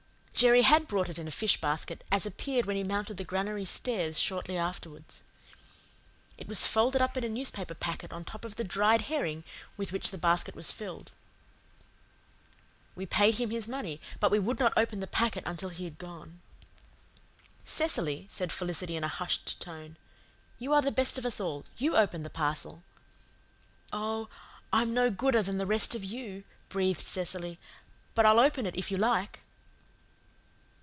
Jerry 0.33 0.63
HAD 0.63 0.87
brought 0.87 1.07
it 1.09 1.19
in 1.19 1.27
a 1.27 1.31
fish 1.31 1.61
basket, 1.61 2.03
as 2.11 2.25
appeared 2.25 2.65
when 2.65 2.75
he 2.75 2.83
mounted 2.83 3.17
the 3.17 3.23
granary 3.23 3.63
stairs 3.63 4.19
shortly 4.19 4.57
afterwards. 4.57 5.21
It 6.35 6.47
was 6.47 6.65
folded 6.65 6.99
up 6.99 7.15
in 7.15 7.23
a 7.23 7.29
newspaper 7.29 7.75
packet 7.75 8.11
on 8.11 8.25
top 8.25 8.43
of 8.43 8.55
the 8.55 8.63
dried 8.63 9.01
herring 9.01 9.43
with 9.77 9.91
which 9.91 10.09
the 10.09 10.17
basket 10.17 10.55
was 10.55 10.71
filled. 10.71 11.11
We 12.95 13.05
paid 13.05 13.35
him 13.35 13.51
his 13.51 13.67
money, 13.67 14.01
but 14.19 14.31
we 14.31 14.39
would 14.39 14.57
not 14.57 14.73
open 14.75 14.99
the 14.99 15.05
packet 15.05 15.43
until 15.45 15.69
he 15.69 15.83
had 15.83 15.99
gone. 15.99 16.41
"Cecily," 17.63 18.25
said 18.27 18.51
Felicity 18.51 18.95
in 18.95 19.03
a 19.03 19.07
hushed 19.19 19.59
tone. 19.61 19.95
"You 20.57 20.73
are 20.73 20.81
the 20.81 20.91
best 20.91 21.19
of 21.19 21.25
us 21.25 21.39
all. 21.39 21.65
YOU 21.77 21.95
open 21.95 22.23
the 22.23 22.31
parcel." 22.31 22.81
"Oh, 23.93 24.27
I'm 24.73 24.91
no 24.91 25.11
gooder 25.11 25.43
than 25.43 25.59
the 25.59 25.67
rest 25.67 25.93
of 25.93 26.03
you," 26.03 26.45
breathed 26.67 27.01
Cecily, 27.01 27.59
"but 28.15 28.25
I'll 28.25 28.39
open 28.39 28.65
it 28.65 28.75
if 28.75 28.89
you 28.89 28.97
like." 28.97 29.41